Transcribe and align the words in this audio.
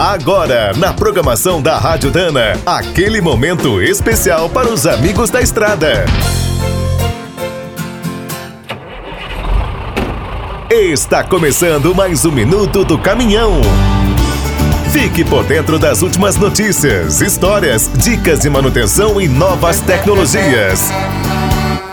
Agora, 0.00 0.72
na 0.78 0.94
programação 0.94 1.60
da 1.60 1.76
Rádio 1.76 2.10
Dana, 2.10 2.58
aquele 2.64 3.20
momento 3.20 3.82
especial 3.82 4.48
para 4.48 4.66
os 4.66 4.86
amigos 4.86 5.28
da 5.28 5.42
estrada. 5.42 6.06
Está 10.70 11.22
começando 11.22 11.94
mais 11.94 12.24
um 12.24 12.32
minuto 12.32 12.82
do 12.82 12.98
caminhão. 12.98 13.60
Fique 14.90 15.22
por 15.22 15.44
dentro 15.44 15.78
das 15.78 16.00
últimas 16.00 16.34
notícias, 16.36 17.20
histórias, 17.20 17.90
dicas 17.98 18.40
de 18.40 18.48
manutenção 18.48 19.20
e 19.20 19.28
novas 19.28 19.80
tecnologias. 19.80 20.90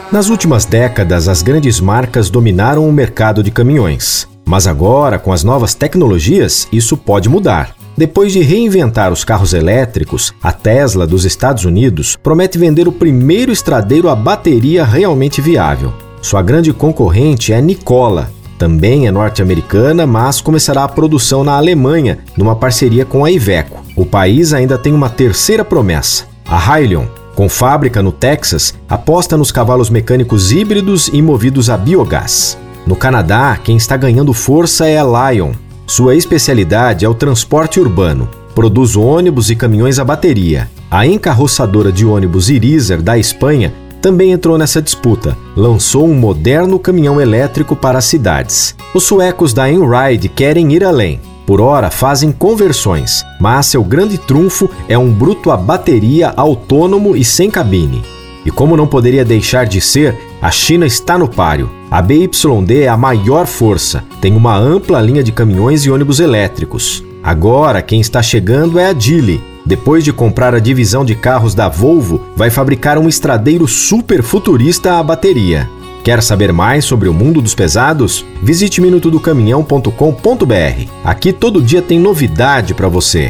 Nas 0.10 0.30
últimas 0.30 0.64
décadas, 0.64 1.28
as 1.28 1.42
grandes 1.42 1.82
marcas 1.82 2.30
dominaram 2.30 2.88
o 2.88 2.94
mercado 2.94 3.44
de 3.44 3.52
caminhões. 3.52 4.30
Mas 4.46 4.66
agora, 4.66 5.20
com 5.20 5.34
as 5.34 5.44
novas 5.44 5.74
tecnologias, 5.74 6.70
isso 6.72 6.96
pode 6.96 7.28
mudar. 7.28 7.76
Depois 7.98 8.32
de 8.32 8.42
reinventar 8.42 9.12
os 9.12 9.24
carros 9.24 9.54
elétricos, 9.54 10.32
a 10.44 10.52
Tesla 10.52 11.08
dos 11.08 11.26
Estados 11.26 11.66
Unidos 11.66 12.16
promete 12.22 12.56
vender 12.56 12.88
o 12.88 12.92
primeiro 12.92 13.52
estradeiro 13.52 14.08
a 14.08 14.16
bateria 14.16 14.86
realmente 14.86 15.42
viável. 15.42 15.92
Sua 16.22 16.44
grande 16.44 16.72
concorrente 16.72 17.52
é 17.52 17.58
a 17.58 17.62
Nikola. 17.62 18.30
Também 18.56 19.08
é 19.08 19.12
norte-americana, 19.12 20.06
mas 20.06 20.40
começará 20.40 20.84
a 20.84 20.88
produção 20.88 21.44
na 21.44 21.54
Alemanha, 21.54 22.20
numa 22.38 22.56
parceria 22.56 23.04
com 23.04 23.26
a 23.26 23.32
Iveco. 23.32 23.84
O 23.96 24.06
país 24.06 24.54
ainda 24.54 24.78
tem 24.78 24.94
uma 24.94 25.10
terceira 25.10 25.66
promessa: 25.66 26.26
a 26.46 26.56
Hyliion. 26.56 27.06
Com 27.34 27.50
fábrica 27.50 28.04
no 28.04 28.12
Texas, 28.12 28.76
aposta 28.88 29.36
nos 29.36 29.52
cavalos 29.52 29.90
mecânicos 29.90 30.52
híbridos 30.52 31.08
e 31.12 31.20
movidos 31.20 31.68
a 31.68 31.78
biogás. 31.78 32.58
No 32.86 32.96
Canadá, 32.96 33.58
quem 33.64 33.76
está 33.76 33.98
ganhando 33.98 34.34
força 34.34 34.88
é 34.88 34.98
a 34.98 35.32
Lion, 35.32 35.52
sua 35.90 36.16
especialidade 36.16 37.06
é 37.06 37.10
o 37.10 37.14
transporte 37.14 37.80
urbano. 37.80 38.30
Produz 38.54 38.98
ônibus 38.98 39.50
e 39.50 39.56
caminhões 39.56 40.00
a 40.00 40.04
bateria. 40.04 40.70
A 40.92 41.08
encarroçadora 41.08 41.94
de 41.94 42.06
ônibus 42.06 42.50
Iriser, 42.50 43.02
da 43.02 43.18
Espanha, 43.18 43.74
também 44.02 44.32
entrou 44.32 44.58
nessa 44.58 44.82
disputa. 44.82 45.38
Lançou 45.56 46.06
um 46.06 46.14
moderno 46.14 46.78
caminhão 46.78 47.22
elétrico 47.22 47.74
para 47.74 48.00
as 48.00 48.06
cidades. 48.06 48.76
Os 48.94 49.04
suecos 49.04 49.54
da 49.54 49.72
Enride 49.72 50.28
querem 50.28 50.74
ir 50.74 50.84
além. 50.84 51.22
Por 51.46 51.62
hora 51.62 51.90
fazem 51.90 52.34
conversões, 52.34 53.24
mas 53.40 53.68
seu 53.68 53.82
grande 53.82 54.18
trunfo 54.18 54.70
é 54.90 54.98
um 54.98 55.14
bruto 55.14 55.52
a 55.52 55.56
bateria 55.56 56.34
autônomo 56.36 57.16
e 57.16 57.24
sem 57.24 57.50
cabine. 57.50 58.04
E 58.46 58.52
como 58.52 58.76
não 58.76 58.88
poderia 58.88 59.24
deixar 59.24 59.66
de 59.66 59.80
ser, 59.80 60.18
a 60.42 60.52
China 60.52 60.86
está 60.86 61.18
no 61.18 61.28
páreo. 61.28 61.70
A 61.90 62.02
BYD 62.02 62.82
é 62.82 62.88
a 62.88 62.98
maior 62.98 63.48
força, 63.48 64.04
tem 64.22 64.36
uma 64.36 64.58
ampla 64.58 65.02
linha 65.02 65.24
de 65.24 65.32
caminhões 65.32 65.86
e 65.86 65.90
ônibus 65.90 66.20
elétricos. 66.20 67.04
Agora, 67.24 67.82
quem 67.82 68.00
está 68.00 68.22
chegando 68.22 68.80
é 68.80 68.88
a 68.88 68.94
Geely. 68.94 69.42
Depois 69.66 70.04
de 70.04 70.14
comprar 70.14 70.56
a 70.56 70.60
divisão 70.60 71.04
de 71.04 71.16
carros 71.16 71.54
da 71.54 71.68
Volvo, 71.68 72.22
vai 72.36 72.50
fabricar 72.50 72.98
um 72.98 73.10
estradeiro 73.10 73.68
super 73.68 74.24
futurista 74.24 74.98
à 74.98 75.04
bateria. 75.04 75.70
Quer 76.04 76.24
saber 76.24 76.54
mais 76.54 76.86
sobre 76.86 77.10
o 77.10 77.14
mundo 77.14 77.42
dos 77.42 77.54
pesados? 77.54 78.24
Visite 78.42 78.80
minutodocaminhão.com.br. 78.80 80.90
Aqui 81.04 81.34
todo 81.34 81.62
dia 81.62 81.82
tem 81.82 82.00
novidade 82.00 82.74
para 82.74 82.88
você. 82.88 83.30